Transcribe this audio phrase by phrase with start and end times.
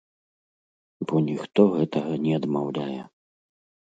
[1.09, 3.01] Бо ніхто гэтага не адмаўляе.